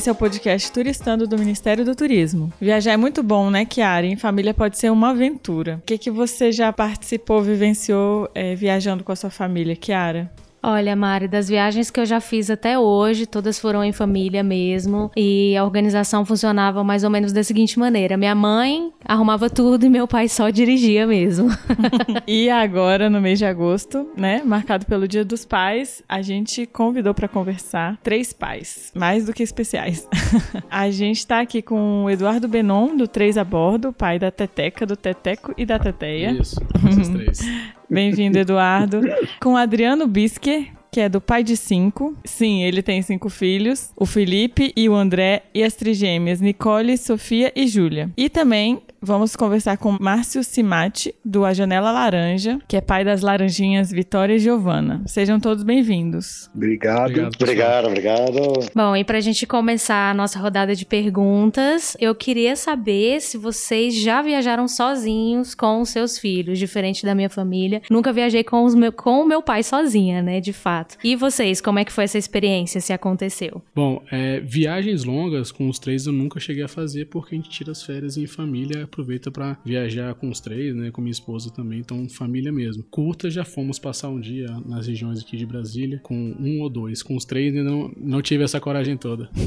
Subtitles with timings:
[0.00, 2.50] Esse é o podcast Turistando do Ministério do Turismo.
[2.58, 4.06] Viajar é muito bom, né, Kiara?
[4.06, 5.76] Em família pode ser uma aventura.
[5.76, 10.32] O que, que você já participou, vivenciou é, viajando com a sua família, Kiara?
[10.62, 15.10] Olha, Mari, das viagens que eu já fiz até hoje, todas foram em família mesmo.
[15.16, 19.88] E a organização funcionava mais ou menos da seguinte maneira: minha mãe arrumava tudo e
[19.88, 21.48] meu pai só dirigia mesmo.
[22.26, 27.14] e agora, no mês de agosto, né, marcado pelo Dia dos Pais, a gente convidou
[27.14, 30.06] para conversar três pais, mais do que especiais.
[30.70, 34.84] a gente tá aqui com o Eduardo Benon, do Três a Bordo, pai da Teteca,
[34.84, 36.32] do Teteco e da Teteia.
[36.32, 37.40] Isso, esses três.
[37.90, 39.00] Bem-vindo, Eduardo.
[39.42, 42.16] Com Adriano Bisker, que é do pai de cinco.
[42.24, 47.52] Sim, ele tem cinco filhos: o Felipe e o André, e as trigêmeas Nicole, Sofia
[47.56, 48.08] e Júlia.
[48.16, 53.22] E também vamos conversar com Márcio Simati, do A Janela Laranja, que é pai das
[53.22, 55.02] laranjinhas Vitória e Giovana.
[55.06, 56.50] Sejam todos bem-vindos.
[56.54, 57.10] Obrigado.
[57.10, 58.70] Obrigado, obrigado, obrigado.
[58.74, 63.94] Bom, e pra gente começar a nossa rodada de perguntas, eu queria saber se vocês
[63.94, 67.80] já viajaram sozinhos com os seus filhos, diferente da minha família.
[67.90, 70.96] Nunca viajei com, os meu, com o meu pai sozinha, né, de fato.
[71.02, 73.62] E vocês, como é que foi essa experiência, se aconteceu?
[73.74, 77.48] Bom, é, viagens longas com os três eu nunca cheguei a fazer porque a gente
[77.48, 80.90] tira as férias em família aproveita para viajar com os três, né?
[80.90, 82.82] Com minha esposa também, então família mesmo.
[82.90, 87.02] Curta, já fomos passar um dia nas regiões aqui de Brasília com um ou dois.
[87.02, 89.30] Com os três ainda não, não tive essa coragem toda.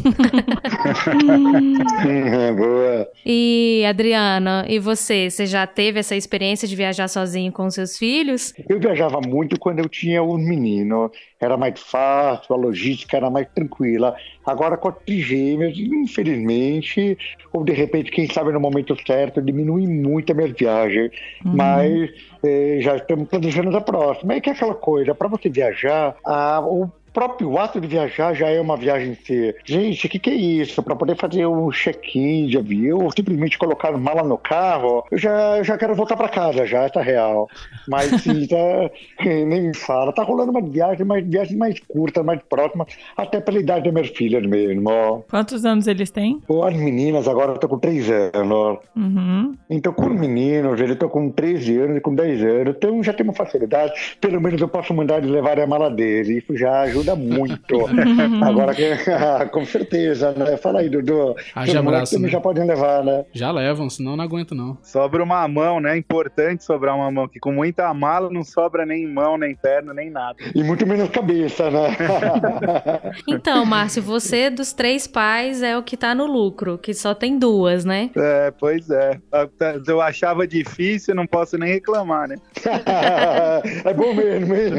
[2.58, 3.08] Boa.
[3.26, 5.30] E Adriana, e você?
[5.30, 8.54] Você já teve essa experiência de viajar sozinho com seus filhos?
[8.70, 11.12] Eu viajava muito quando eu tinha um menino.
[11.40, 14.16] Era mais fácil, a logística era mais tranquila.
[14.46, 17.18] Agora com a trigêmeas, infelizmente,
[17.52, 21.12] ou de repente, quem sabe no momento certo, diminui muito a minha viagem.
[21.46, 21.56] Uhum.
[21.56, 22.12] Mas
[22.44, 24.34] eh, já estamos planejando a próxima.
[24.34, 28.50] É que é aquela coisa, para você viajar, a, o próprio ato de viajar já
[28.50, 29.56] é uma viagem em si.
[29.64, 30.82] Gente, o que, que, é isso?
[30.82, 35.62] Para poder fazer um check-in de avião ou simplesmente colocar mala no carro, eu já,
[35.62, 37.48] já quero voltar para casa, já, tá real.
[37.88, 38.90] Mas sim, tá,
[39.24, 40.12] nem me fala.
[40.12, 42.86] Tá rolando uma viagem, mas viagem mais curta, mais próxima,
[43.16, 45.24] até pela idade das minhas filhas mesmo.
[45.30, 46.42] Quantos anos eles têm?
[46.64, 48.80] As meninas agora estão com 3 anos.
[48.96, 49.56] Uhum.
[49.70, 52.76] Então, com os meninos, eles estão com 13 anos e com 10 anos.
[52.76, 53.94] Então, já tem uma facilidade.
[54.20, 56.30] Pelo menos eu posso mandar eles levarem a mala deles.
[56.30, 57.86] Isso já ajuda ajuda muito.
[58.44, 58.74] Agora,
[59.52, 60.58] com certeza, né?
[60.58, 61.36] Fala aí, Dudu.
[61.54, 62.30] Haja abraço, né?
[62.30, 63.26] já podem levar, né?
[63.34, 64.78] Já levam, senão não aguento, não.
[64.82, 65.94] Sobra uma mão, né?
[65.94, 69.94] É importante sobrar uma mão, que com muita mala não sobra nem mão, nem perna,
[69.94, 70.38] nem nada.
[70.56, 71.96] E muito menos cabeça, né?
[73.28, 77.38] então, Márcio, você dos três pais é o que tá no lucro, que só tem
[77.38, 78.10] duas, né?
[78.16, 79.20] É, pois é.
[79.88, 82.36] Eu achava difícil, não posso nem reclamar, né?
[83.86, 84.72] é bom mesmo, hein?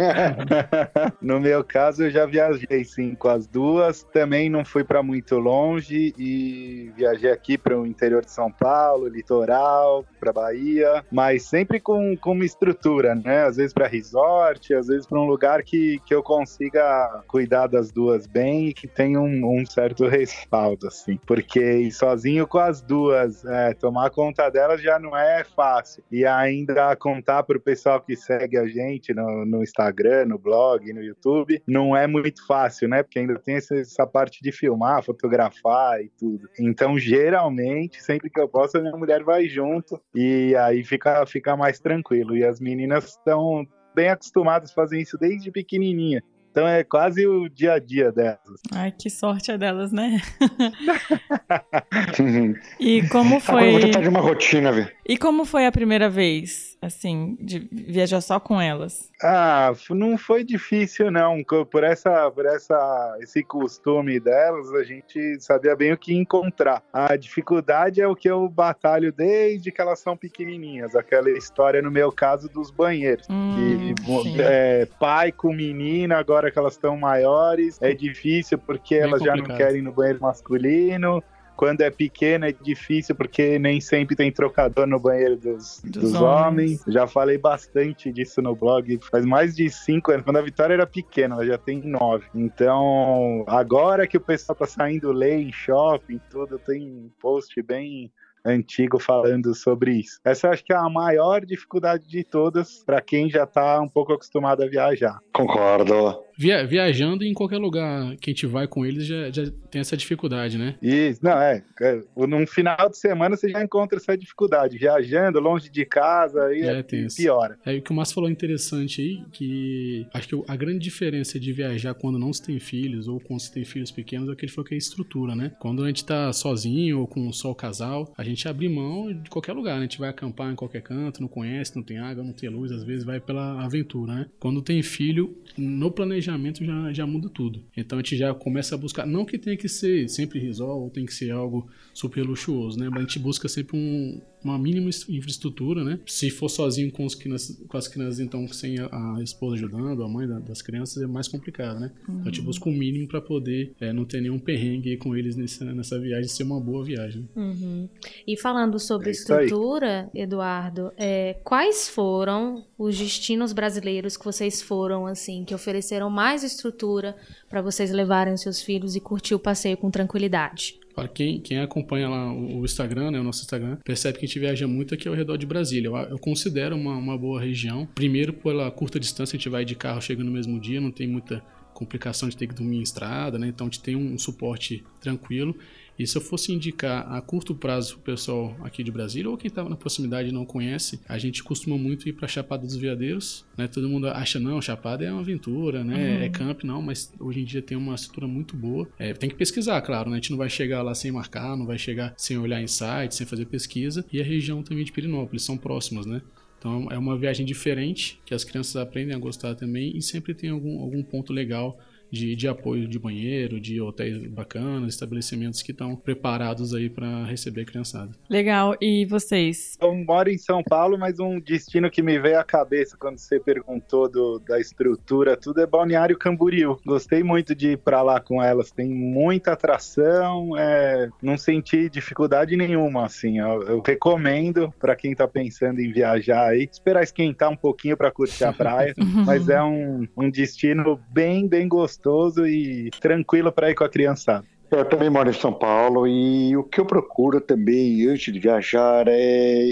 [1.20, 4.04] no meu caso, eu já viajei sim com as duas.
[4.12, 9.08] Também não fui para muito longe e viajei aqui para o interior de São Paulo,
[9.08, 13.42] litoral, para Bahia, mas sempre com, com uma estrutura, né?
[13.42, 17.90] Às vezes para resort, às vezes para um lugar que, que eu consiga cuidar das
[17.90, 21.18] duas bem e que tenha um, um certo respaldo, assim.
[21.26, 26.04] Porque sozinho com as duas, é, tomar conta delas já não é fácil.
[26.10, 30.92] E ainda contar para o pessoal que segue a gente no, no Instagram, no blog,
[30.92, 33.02] no YouTube, não é é muito fácil, né?
[33.02, 36.48] Porque ainda tem essa parte de filmar, fotografar e tudo.
[36.58, 41.56] Então, geralmente, sempre que eu posso, a minha mulher vai junto e aí fica, fica
[41.56, 42.36] mais tranquilo.
[42.36, 46.22] E as meninas estão bem acostumadas a fazer isso desde pequenininha.
[46.54, 48.38] Então é quase o dia a dia delas.
[48.72, 50.20] Ai, que sorte é delas, né?
[52.78, 53.70] e como foi.
[53.70, 54.88] Agora você tá de uma rotina, velho.
[55.04, 59.10] E como foi a primeira vez, assim, de viajar só com elas?
[59.22, 61.42] Ah, não foi difícil, não.
[61.42, 66.82] Por essa, por essa, esse costume delas, a gente sabia bem o que encontrar.
[66.92, 70.94] A dificuldade é o que eu batalho desde que elas são pequenininhas.
[70.94, 73.26] Aquela história, no meu caso, dos banheiros.
[73.30, 79.04] Hum, que, é, pai com menina, agora que elas estão maiores, é difícil porque Bem
[79.04, 79.38] elas complicado.
[79.38, 81.22] já não querem ir no banheiro masculino.
[81.56, 86.14] Quando é pequena é difícil porque nem sempre tem trocador no banheiro dos, dos, dos
[86.14, 86.80] homens.
[86.80, 86.84] homens.
[86.86, 88.98] Já falei bastante disso no blog.
[89.10, 90.24] Faz mais de cinco anos.
[90.24, 92.26] Quando a Vitória era pequena, ela já tem nove.
[92.34, 98.10] Então, agora que o pessoal tá saindo lei em shopping, tudo, tem um post bem
[98.44, 100.20] antigo falando sobre isso.
[100.22, 104.12] Essa acho que é a maior dificuldade de todas para quem já está um pouco
[104.12, 105.18] acostumado a viajar.
[105.32, 106.22] Concordo.
[106.36, 109.96] Via, viajando em qualquer lugar que a gente vai com eles já, já tem essa
[109.96, 110.76] dificuldade, né?
[110.82, 111.62] Isso, não, é.
[111.80, 114.76] é num final de semana você já encontra essa dificuldade.
[114.76, 117.58] Viajando, longe de casa, aí é, é piora.
[117.64, 121.52] É o que o Márcio falou interessante aí, que acho que a grande diferença de
[121.52, 124.52] viajar quando não se tem filhos ou quando se tem filhos pequenos é que ele
[124.52, 125.52] falou que é a estrutura, né?
[125.60, 129.30] Quando a gente tá sozinho ou com só o casal, a gente abre mão de
[129.30, 129.80] qualquer lugar, né?
[129.80, 132.72] A gente vai acampar em qualquer canto, não conhece, não tem água, não tem luz,
[132.72, 134.26] às vezes vai pela aventura, né?
[134.40, 137.62] Quando tem filho, no planejamento já, já muda tudo.
[137.76, 140.90] Então a gente já começa a buscar, não que tenha que ser sempre resort ou
[140.90, 142.88] tem que ser algo super luxuoso, né?
[142.88, 145.98] Mas a gente busca sempre um, uma mínima infraestrutura, né?
[146.06, 150.02] Se for sozinho com, os crianças, com as crianças, então sem a, a esposa ajudando,
[150.02, 151.90] a mãe da, das crianças, é mais complicado, né?
[152.06, 152.14] Uhum.
[152.16, 155.34] Então a gente busca o mínimo para poder é, não ter nenhum perrengue com eles
[155.36, 157.28] nessa, nessa viagem, ser uma boa viagem.
[157.34, 157.88] Uhum.
[158.26, 165.06] E falando sobre é estrutura, Eduardo, é, quais foram os destinos brasileiros que vocês foram,
[165.06, 167.16] assim, que ofereceram mais estrutura
[167.48, 170.78] para vocês levarem os seus filhos e curtir o passeio com tranquilidade?
[170.94, 174.38] Para quem, quem acompanha lá o Instagram, né, o nosso Instagram, percebe que a gente
[174.38, 175.88] viaja muito aqui ao redor de Brasília.
[175.88, 177.86] Eu, eu considero uma, uma boa região.
[177.94, 181.08] Primeiro, pela curta distância, a gente vai de carro, chega no mesmo dia, não tem
[181.08, 181.42] muita
[181.74, 183.48] complicação de ter que dormir em estrada, né?
[183.48, 185.56] Então a gente tem um suporte tranquilo.
[185.98, 189.48] E se eu fosse indicar a curto prazo o pessoal aqui de Brasília ou quem
[189.48, 193.44] estava na proximidade e não conhece, a gente costuma muito ir para Chapada dos Veadeiros,
[193.56, 193.68] né?
[193.68, 195.94] Todo mundo acha não, Chapada é uma aventura, né?
[195.94, 196.22] Uhum.
[196.24, 198.88] É camp não, mas hoje em dia tem uma estrutura muito boa.
[198.98, 200.16] É, tem que pesquisar, claro, né?
[200.16, 203.14] A gente não vai chegar lá sem marcar, não vai chegar sem olhar em site,
[203.14, 204.04] sem fazer pesquisa.
[204.12, 206.20] E a região também de Pirinópolis são próximas, né?
[206.58, 210.48] Então é uma viagem diferente que as crianças aprendem a gostar também e sempre tem
[210.48, 211.78] algum, algum ponto legal
[212.14, 217.62] de, de apoio de banheiro, de hotéis bacanas, estabelecimentos que estão preparados aí para receber
[217.62, 218.12] a criançada.
[218.30, 218.76] Legal.
[218.80, 219.76] E vocês?
[219.82, 223.40] Eu moro em São Paulo, mas um destino que me veio à cabeça quando você
[223.40, 226.78] perguntou do, da estrutura, tudo é Balneário Camboriú.
[226.86, 228.70] Gostei muito de ir para lá com elas.
[228.70, 233.38] Tem muita atração, é, não senti dificuldade nenhuma, assim.
[233.38, 238.12] Eu, eu recomendo para quem está pensando em viajar aí, esperar esquentar um pouquinho para
[238.12, 238.94] curtir a praia,
[239.26, 243.88] mas é um, um destino bem, bem gostoso gostoso e tranquilo para ir com a
[243.88, 244.46] criançada.
[244.70, 249.06] Eu também moro em São Paulo e o que eu procuro também antes de viajar
[249.06, 249.62] é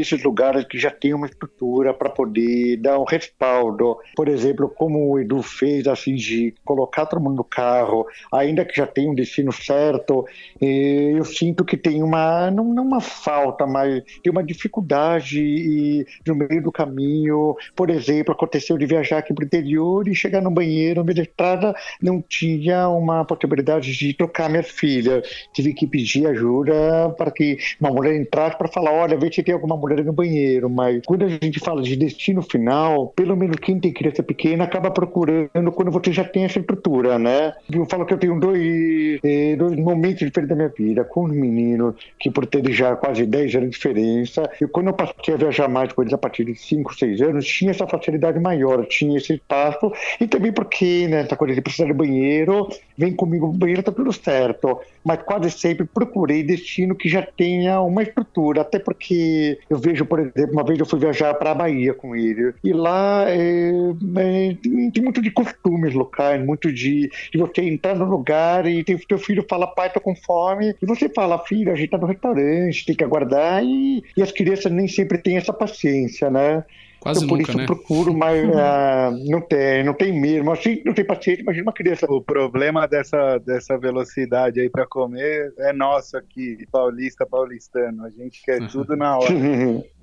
[0.00, 3.98] esses lugares que já têm uma estrutura para poder dar um respaldo.
[4.16, 8.76] Por exemplo, como o Edu fez, assim, de colocar todo mundo no carro, ainda que
[8.76, 10.26] já tenha um destino certo,
[10.60, 16.72] eu sinto que tem uma, não, uma falta, mas tem uma dificuldade no meio do
[16.72, 17.54] caminho.
[17.76, 21.76] Por exemplo, aconteceu de viajar aqui para o interior e chegar no banheiro, da estrada,
[22.02, 25.22] não tinha uma possibilidade de trocar minha filha.
[25.54, 29.54] Tive que pedir ajuda para que uma mulher entrasse para falar: olha, vê se tem
[29.54, 30.68] alguma mulher no banheiro.
[30.68, 34.90] Mas quando a gente fala de destino final, pelo menos quem tem criança pequena acaba
[34.90, 37.54] procurando quando você já tem essa estrutura, né?
[37.72, 41.04] Eu falo que eu tenho dois, eh, dois momentos diferentes da minha vida.
[41.04, 44.92] Com os meninos, que por ter já quase 10 anos de diferença, e quando eu
[44.92, 48.38] passei a viajar mais com eles a partir de 5, 6 anos, tinha essa facilidade
[48.38, 53.14] maior, tinha esse espaço, e também porque, né, essa coisa de precisar de banheiro, vem
[53.14, 57.80] comigo, o banheiro tá tudo certo certo, mas quase sempre procurei destino que já tenha
[57.80, 61.54] uma estrutura, até porque eu vejo, por exemplo, uma vez eu fui viajar para a
[61.54, 63.70] Bahia com ele, e lá é,
[64.16, 64.56] é,
[64.92, 69.18] tem muito de costumes locais, muito de, de você entrar no lugar e tem, teu
[69.18, 72.84] filho fala, pai, tô com fome, e você fala, filho, a gente tá no restaurante,
[72.84, 76.64] tem que aguardar, e, e as crianças nem sempre têm essa paciência, né?
[77.00, 77.66] Quase então, por nunca, isso né?
[77.66, 80.50] procuro, mas uh, não tem, não tem mesmo.
[80.52, 82.06] Assim, não tem paciência, imagina uma criança.
[82.10, 88.04] O problema dessa, dessa velocidade aí para comer é nosso aqui, paulista, paulistano.
[88.04, 88.66] A gente quer uhum.
[88.68, 89.28] tudo na hora.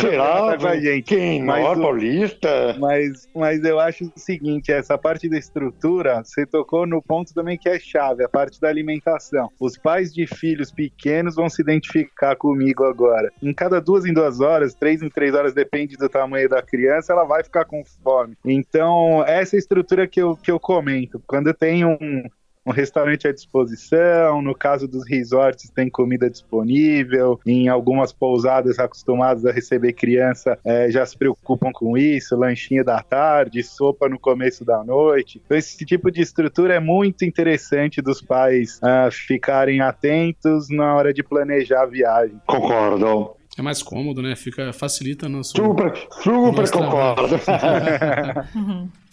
[0.00, 0.56] Será?
[0.56, 1.04] Tá gente.
[1.04, 1.42] Quem?
[1.42, 2.76] Mas, paulista?
[2.78, 7.58] Mas, mas eu acho o seguinte, essa parte da estrutura, você tocou no ponto também
[7.58, 9.50] que é chave, a parte da alimentação.
[9.58, 13.32] Os pais de filhos pequenos vão se identificar comigo agora.
[13.42, 17.12] Em cada duas em duas horas, três em três horas, depende do tamanho da criança,
[17.12, 18.36] ela vai ficar com fome.
[18.44, 21.22] Então, essa é estrutura que eu, que eu comento.
[21.26, 22.22] Quando tem um,
[22.66, 29.46] um restaurante à disposição, no caso dos resorts tem comida disponível, em algumas pousadas acostumadas
[29.46, 34.64] a receber criança é, já se preocupam com isso, lanchinho da tarde, sopa no começo
[34.64, 35.40] da noite.
[35.44, 41.14] Então esse tipo de estrutura é muito interessante dos pais uh, ficarem atentos na hora
[41.14, 42.40] de planejar a viagem.
[42.46, 43.36] Concordo.
[43.58, 44.36] É mais cômodo, né?
[44.36, 45.56] Fica, facilita nosso.
[45.56, 47.36] Super, super concordo.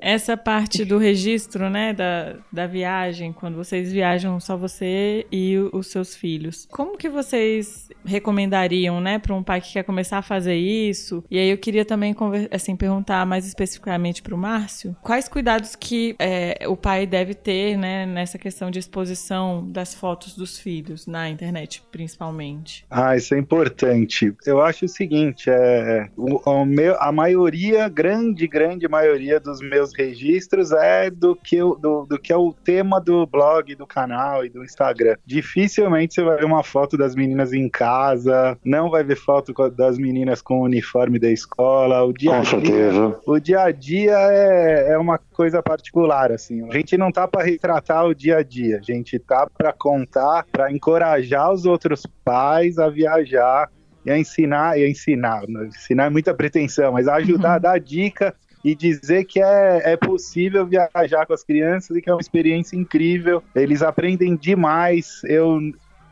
[0.00, 5.88] Essa parte do registro, né, da, da viagem, quando vocês viajam só você e os
[5.88, 6.66] seus filhos.
[6.70, 11.24] Como que vocês recomendariam, né, para um pai que quer começar a fazer isso?
[11.30, 12.14] E aí eu queria também,
[12.50, 17.76] assim, perguntar mais especificamente para o Márcio, quais cuidados que é, o pai deve ter,
[17.76, 22.84] né, nessa questão de exposição das fotos dos filhos na internet, principalmente?
[22.90, 24.34] Ah, isso é importante.
[24.46, 29.92] Eu acho o seguinte, é, o, o meu, a maioria, grande, grande maioria dos meus
[29.94, 34.48] registros é do que, do, do que é o tema do blog, do canal e
[34.48, 35.16] do Instagram.
[35.26, 39.98] Dificilmente você vai ver uma foto das meninas em casa, não vai ver foto das
[39.98, 42.02] meninas com o uniforme da escola.
[42.04, 43.20] O dia com certeza.
[43.26, 46.66] o dia a dia é, é uma coisa particular, assim.
[46.68, 50.46] A gente não tá para retratar o dia a dia, a gente tá para contar,
[50.50, 53.68] para encorajar os outros pais a viajar
[54.04, 57.80] e a ensinar, e a ensinar, ensinar é muita pretensão, mas a ajudar a dar
[57.80, 58.34] dica
[58.64, 62.76] e dizer que é, é possível viajar com as crianças e que é uma experiência
[62.76, 63.42] incrível.
[63.54, 65.20] Eles aprendem demais.
[65.24, 65.58] Eu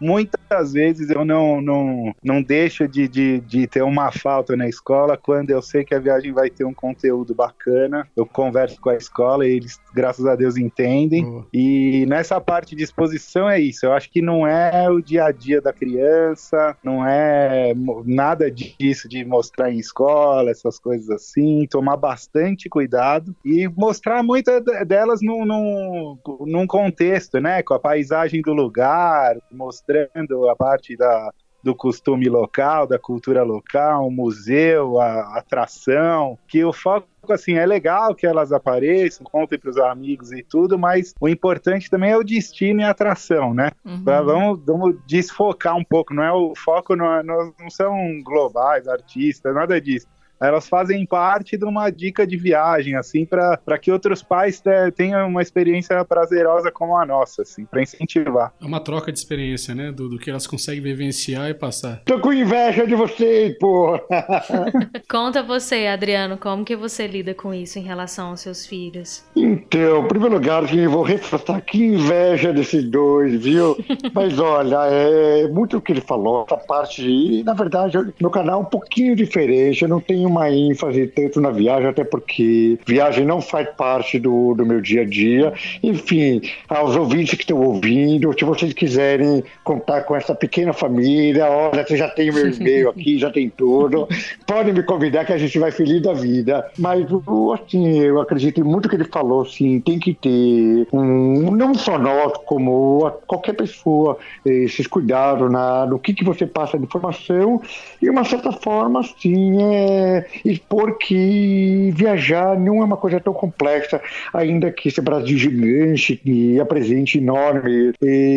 [0.01, 5.17] muitas vezes eu não, não, não deixo de, de, de ter uma falta na escola
[5.17, 8.09] quando eu sei que a viagem vai ter um conteúdo bacana.
[8.17, 11.25] Eu converso com a escola e eles, graças a Deus, entendem.
[11.25, 11.45] Uhum.
[11.53, 13.85] E nessa parte de exposição é isso.
[13.85, 19.09] Eu acho que não é o dia a dia da criança, não é nada disso
[19.09, 21.67] de mostrar em escola, essas coisas assim.
[21.71, 27.63] Tomar bastante cuidado e mostrar muitas delas num, num, num contexto, né?
[27.63, 31.33] Com a paisagem do lugar, mostrar mostrando a parte da,
[31.63, 37.67] do costume local, da cultura local, o museu, a atração, que o foco assim é
[37.67, 42.17] legal que elas apareçam, contem para os amigos e tudo, mas o importante também é
[42.17, 43.71] o destino e a atração, né?
[43.85, 44.03] Uhum.
[44.03, 47.95] Vamos, vamos desfocar um pouco, não é o foco, não, é, não, não são
[48.25, 50.07] globais, artistas, nada disso
[50.41, 54.63] elas fazem parte de uma dica de viagem, assim, para que outros pais
[54.97, 58.53] tenham uma experiência prazerosa como a nossa, assim, para incentivar.
[58.61, 59.93] É uma troca de experiência, né?
[59.93, 62.03] Do, do, que elas conseguem vivenciar e passar.
[62.05, 64.01] Tô com inveja de vocês, pô!
[65.09, 69.25] Conta você, Adriano, como que você lida com isso em relação aos seus filhos?
[69.37, 73.77] Então, em primeiro lugar, eu vou reforçar que inveja desses dois, viu?
[74.15, 78.61] Mas olha, é muito o que ele falou, essa parte, e na verdade, meu canal
[78.61, 83.25] é um pouquinho diferente, eu não tenho uma ênfase tanto na viagem, até porque viagem
[83.25, 85.53] não faz parte do, do meu dia a dia.
[85.83, 91.87] Enfim, aos ouvintes que estão ouvindo, se vocês quiserem contar com essa pequena família, olha,
[91.87, 94.09] você já tem o meu e-mail aqui, já tem tudo,
[94.47, 96.71] podem me convidar que a gente vai feliz da vida.
[96.79, 97.07] Mas,
[97.55, 102.33] assim, eu acredito muito que ele falou, sim, tem que ter um, não só nós,
[102.47, 107.61] como qualquer pessoa, esses cuidados na, no que, que você passa de informação
[108.01, 114.01] e, uma certa forma, sim, é, e porque viajar não é uma coisa tão complexa,
[114.33, 117.93] ainda que esse Brasil gigante que apresente enorme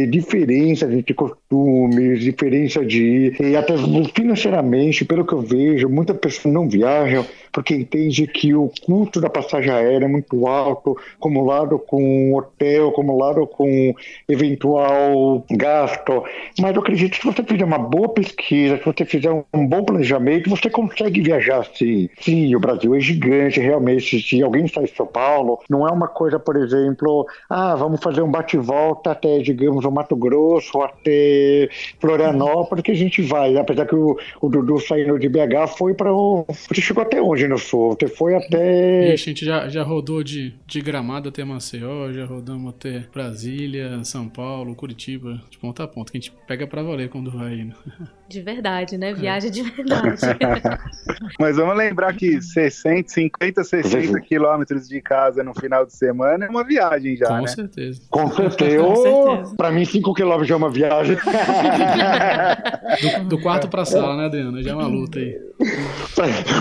[0.09, 3.35] diferenças entre costumes, diferença de.
[3.39, 3.73] E até
[4.13, 9.29] financeiramente, pelo que eu vejo, muitas pessoas não viajam porque entende que o custo da
[9.29, 13.93] passagem aérea é muito alto, acumulado com hotel, acumulado com
[14.27, 16.23] eventual gasto.
[16.59, 19.83] Mas eu acredito que se você fizer uma boa pesquisa, se você fizer um bom
[19.85, 22.09] planejamento, você consegue viajar sim.
[22.19, 24.21] Sim, o Brasil é gigante, realmente.
[24.21, 28.21] Se alguém está em São Paulo, não é uma coisa, por exemplo, ah, vamos fazer
[28.21, 33.57] um bate-volta até, digamos, o Mato Grosso, até Florianópolis, que a gente vai.
[33.57, 36.45] Apesar que o, o Dudu saindo de BH foi para o.
[36.47, 37.43] Você chegou até onde?
[37.47, 37.95] no Sul.
[37.99, 39.13] Você foi até.
[39.13, 44.03] Ixi, a gente já, já rodou de, de Gramado até Maceió, já rodamos até Brasília,
[44.03, 47.53] São Paulo, Curitiba, de ponta a ponta, que a gente pega pra valer quando vai
[47.53, 47.75] indo.
[48.27, 49.13] De verdade, né?
[49.13, 49.51] Viagem é.
[49.51, 50.21] de verdade.
[51.39, 56.49] Mas vamos lembrar que 60, 50, 60 quilômetros de casa no final de semana é
[56.49, 57.47] uma viagem já, Com né?
[57.47, 58.01] certeza.
[58.09, 58.83] Com certeza.
[58.83, 59.55] Com certeza.
[59.55, 61.17] Pra mim, 5 quilômetros já é uma viagem.
[63.23, 64.61] Do, do quarto pra sala, né, Adriana?
[64.61, 65.39] Já é uma luta aí.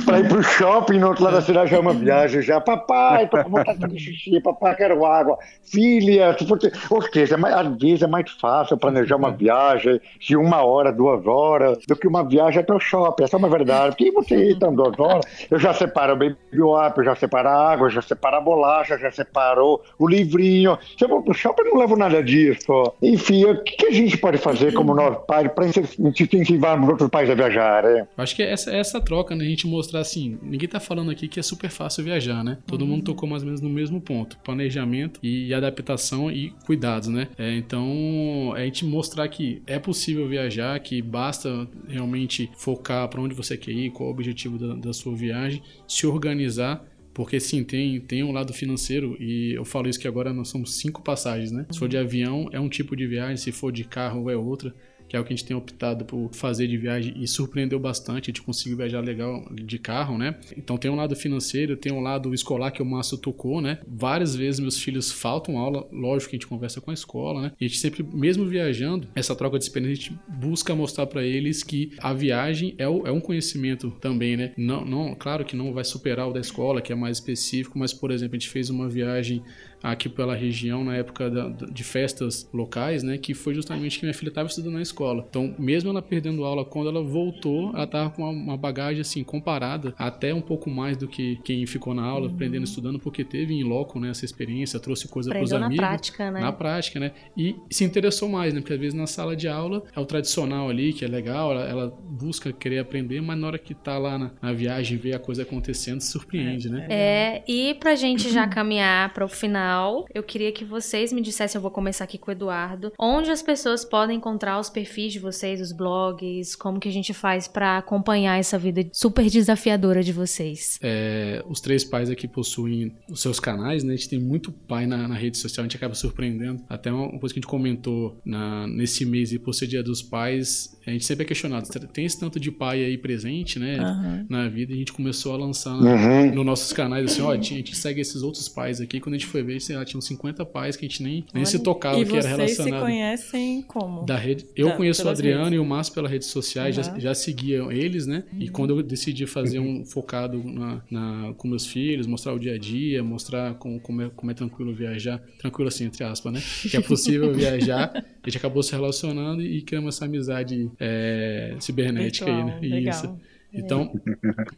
[0.05, 2.43] Pra ir pro shopping no outro lado da cidade já é uma viagem.
[2.43, 5.39] Já, papai, tô com vontade de xixi, papai, quero água.
[5.65, 6.59] Filha, for...
[6.91, 11.27] ou seja, é às vezes é mais fácil planejar uma viagem de uma hora, duas
[11.27, 13.25] horas, do que uma viagem até o shopping.
[13.25, 13.97] Essa é uma verdade.
[13.97, 17.73] Porque você então duas horas, eu já separo o baby up, eu já separo a
[17.73, 20.79] água, já separo a bolacha, já separo o livrinho.
[20.99, 22.93] Se eu vou pro shopping, eu não levo nada disso.
[23.03, 27.31] Enfim, o que a gente pode fazer como nós pais para incentivar os outros pais
[27.31, 27.85] a viajar?
[27.85, 28.05] Hein?
[28.17, 29.45] Acho que essa, essa troca, né?
[29.45, 32.59] A gente mostrar assim, ninguém tá falando aqui que é super fácil viajar, né?
[32.67, 32.89] Todo uhum.
[32.89, 37.29] mundo tocou mais ou menos no mesmo ponto: planejamento e adaptação e cuidados, né?
[37.39, 43.35] É, então, a gente mostrar que é possível viajar, que basta realmente focar para onde
[43.35, 46.85] você quer ir, qual o objetivo da, da sua viagem, se organizar
[47.15, 50.77] Porque sim, tem, tem um lado financeiro, e eu falo isso que agora nós somos
[50.77, 51.67] cinco passagens, né?
[51.71, 54.75] Se for de avião, é um tipo de viagem, se for de carro, é outra
[55.13, 58.31] que é o que a gente tem optado por fazer de viagem e surpreendeu bastante,
[58.31, 60.37] a gente conseguiu viajar legal de carro, né?
[60.57, 63.79] Então tem um lado financeiro, tem um lado escolar que o Márcio tocou, né?
[63.87, 67.53] Várias vezes meus filhos faltam aula, lógico que a gente conversa com a escola, né?
[67.61, 71.23] E a gente sempre, mesmo viajando, essa troca de experiência, a gente busca mostrar para
[71.23, 74.55] eles que a viagem é, o, é um conhecimento também, né?
[74.57, 77.93] Não, não, claro que não vai superar o da escola, que é mais específico, mas,
[77.93, 79.43] por exemplo, a gente fez uma viagem
[79.83, 83.19] aqui pela região na época da, de festas locais, né?
[83.19, 85.27] Que foi justamente que minha filha estava estudando na escola.
[85.29, 89.25] Então, mesmo ela perdendo aula, quando ela voltou, ela estava com uma, uma, bagagem assim
[89.25, 92.35] comparada até um pouco mais do que quem ficou na aula, uhum.
[92.35, 94.11] aprendendo, estudando, porque teve em loco, né?
[94.11, 95.77] Essa experiência, trouxe coisa para os amigos.
[95.77, 96.41] na prática, né?
[96.41, 97.13] Na prática, né?
[97.37, 98.61] E se interessou mais, né?
[98.61, 101.65] Porque às vezes na sala de aula é o tradicional ali, que é legal, ela,
[101.69, 105.19] ela busca querer aprender, mas na hora que tá lá na, na viagem, vê a
[105.19, 106.87] coisa acontecendo, surpreende, é, né?
[106.89, 111.21] É, e pra gente já caminhar para o final final, eu queria que vocês me
[111.21, 115.13] dissessem, eu vou começar aqui com o Eduardo, onde as pessoas podem encontrar os perfis
[115.13, 120.03] de vocês, os blogs, como que a gente faz para acompanhar essa vida super desafiadora
[120.03, 120.79] de vocês?
[120.83, 123.95] É, os três pais aqui possuem os seus canais, né?
[123.95, 126.63] A gente tem muito pai na, na rede social, a gente acaba surpreendendo.
[126.69, 130.03] Até uma coisa que a gente comentou na, nesse mês e por ser dia dos
[130.03, 134.27] pais, a gente sempre é questionado, tem esse tanto de pai aí presente, né, uhum.
[134.29, 136.35] na vida, e a gente começou a lançar uhum.
[136.35, 139.29] nos nossos canais, assim, ó, a gente segue esses outros pais aqui, quando a gente
[139.29, 142.05] foi ver, sei lá, tinham 50 pais que a gente nem, nem se tocava e
[142.05, 142.51] que era relacionado.
[142.51, 144.05] E vocês se conhecem como?
[144.05, 145.57] Da rede, eu da, conheço o Adriano redes.
[145.57, 146.85] e o Márcio pelas redes sociais, uhum.
[146.85, 148.53] já, já seguia eles, né, e uhum.
[148.53, 152.59] quando eu decidi fazer um focado na, na, com meus filhos, mostrar o dia a
[152.59, 156.77] dia, mostrar como, como, é, como é tranquilo viajar, tranquilo assim, entre aspas, né, que
[156.77, 162.49] é possível viajar, a gente acabou se relacionando e criamos essa amizade é, cibernética Virtual,
[162.61, 162.77] aí, né?
[162.77, 162.95] Legal.
[162.95, 163.32] Isso.
[163.55, 163.93] Então,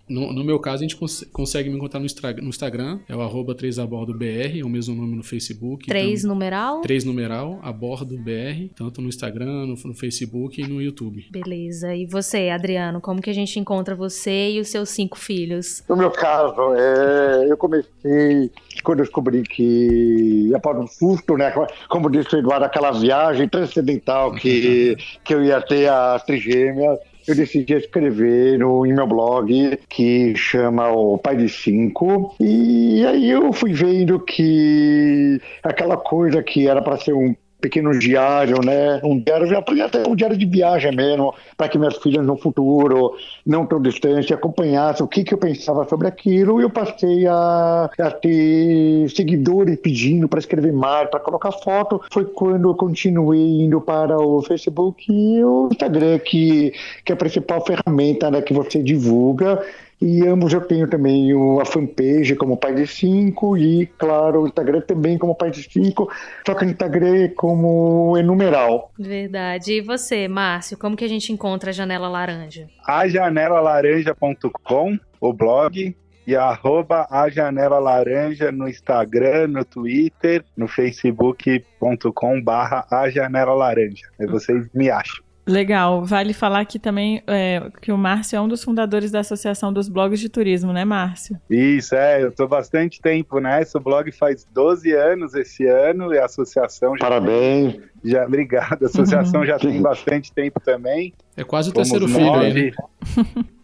[0.08, 2.06] no, no, meu caso, a gente cons consegue me encontrar no,
[2.42, 5.86] no Instagram, é o arroba 3abordobr, é o mesmo nome no Facebook.
[5.86, 6.80] 3 então, numeral?
[6.82, 11.26] 3 numeral, abordobr, tanto no Instagram, no, no, Facebook e no YouTube.
[11.30, 11.94] Beleza.
[11.94, 15.82] E você, Adriano, como que a gente encontra você e os seus cinco filhos?
[15.88, 18.50] No meu caso, é, eu comecei
[18.82, 21.52] quando eu descobri que, após um susto, né,
[21.88, 27.34] como disse o Eduardo, aquela viagem transcendental que, que eu ia ter as trigêmeas, eu
[27.34, 32.34] decidi escrever no, em meu blog que chama o Pai de Cinco.
[32.40, 37.34] E aí eu fui vendo que aquela coisa que era para ser um
[37.64, 39.00] pequeno diário, né?
[39.03, 43.16] Um diário, já até um diário de viagem mesmo, para que minhas filhas no futuro,
[43.46, 46.61] não tão distante, acompanhassem o que, que eu pensava sobre aquilo.
[46.61, 52.03] E eu passei a, a ter seguidores pedindo para escrever mais, para colocar foto.
[52.12, 57.16] Foi quando eu continuei indo para o Facebook e o Instagram, que, que é a
[57.16, 59.59] principal ferramenta né, que você divulga
[60.00, 61.30] e ambos eu tenho também
[61.61, 66.11] a fanpage como Pai de Cinco e, claro, o Instagram também como Pai de Cinco,
[66.46, 68.92] só que o Instagram é como enumeral.
[68.98, 69.72] Verdade.
[69.72, 72.68] E você, Márcio, como que a gente encontra a Janela Laranja?
[72.87, 82.42] A janelalaranja.com, o blog, e arroba a Janela Laranja no Instagram, no Twitter, no facebook.com
[82.42, 84.09] barra a Janela Laranja.
[84.18, 85.24] Aí vocês me acham.
[85.46, 86.04] Legal.
[86.04, 89.88] Vale falar aqui também é, que o Márcio é um dos fundadores da Associação dos
[89.88, 91.38] Blogs de Turismo, né, Márcio?
[91.50, 92.22] Isso, é.
[92.22, 93.78] Eu estou bastante tempo nessa.
[93.78, 97.04] O blog faz 12 anos esse ano e a associação já.
[97.04, 97.74] Parabéns.
[97.74, 98.83] Tem, já, obrigado.
[98.85, 99.46] A associação uhum.
[99.46, 101.12] já tem bastante tempo também.
[101.37, 102.72] É quase o terceiro filho aí, né?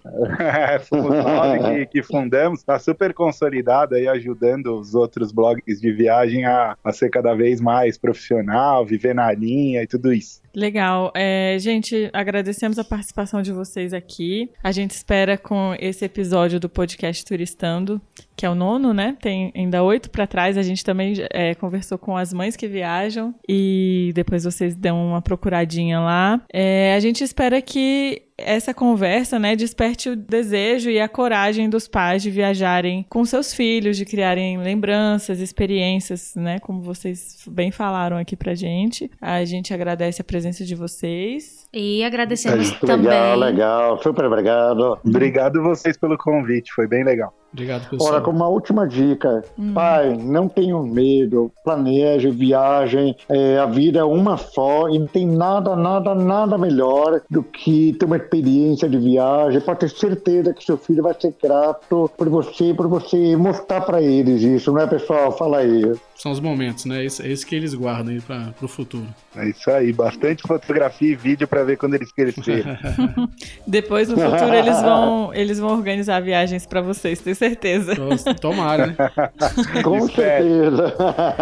[0.89, 6.45] Fomos nós que, que, fundamos, está super consolidado aí, ajudando os outros blogs de viagem
[6.45, 10.41] a, a ser cada vez mais profissional, viver na linha e tudo isso.
[10.55, 11.13] Legal.
[11.15, 14.51] É, gente, agradecemos a participação de vocês aqui.
[14.63, 18.01] A gente espera com esse episódio do podcast Turistando,
[18.37, 19.17] que é o nono, né?
[19.21, 20.59] Tem ainda oito para trás.
[20.59, 25.23] A gente também é, conversou com as mães que viajam e depois vocês dão uma
[25.23, 26.41] procuradinha lá.
[26.53, 31.87] É, a gente espera que essa conversa, né, desperte o desejo e a coragem dos
[31.87, 38.17] pais de viajarem com seus filhos, de criarem lembranças, experiências, né, como vocês bem falaram
[38.17, 39.11] aqui pra gente.
[39.21, 41.67] A gente agradece a presença de vocês.
[41.73, 43.09] E agradecemos é, também.
[43.09, 44.99] Legal, legal, super obrigado.
[45.05, 47.33] Obrigado vocês pelo convite, foi bem legal.
[47.53, 48.13] Obrigado, pessoal.
[48.15, 49.73] Ora, como uma última dica, hum.
[49.73, 55.27] pai, não tenham medo, planeje, viagem, é, a vida é uma só e não tem
[55.27, 60.65] nada, nada, nada melhor do que ter uma experiência de viagem, pode ter certeza que
[60.65, 64.87] seu filho vai ser grato por você, por você mostrar para eles isso, não é,
[64.87, 65.37] pessoal?
[65.37, 65.93] Fala aí.
[66.15, 67.05] São os momentos, né?
[67.05, 69.09] Esse, esse que eles guardam aí para o futuro.
[69.35, 72.79] É isso aí, bastante fotografia e vídeo para ver quando eles crescerem.
[73.67, 77.95] Depois no futuro eles vão, eles vão organizar viagens para vocês, tenho certeza.
[78.41, 78.97] Tomara, né?
[79.83, 80.95] Com certeza.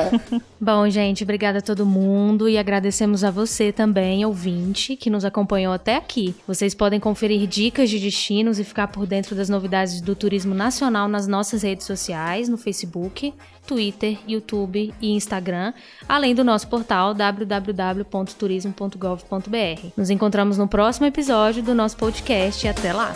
[0.61, 5.73] Bom, gente, obrigada a todo mundo e agradecemos a você também, ouvinte, que nos acompanhou
[5.73, 6.35] até aqui.
[6.47, 11.09] Vocês podem conferir dicas de destinos e ficar por dentro das novidades do turismo nacional
[11.09, 13.33] nas nossas redes sociais, no Facebook,
[13.69, 15.73] Twitter, YouTube e Instagram,
[16.09, 19.93] além do nosso portal www.turismo.gov.br.
[19.95, 23.13] Nos encontramos no próximo episódio do nosso podcast até lá!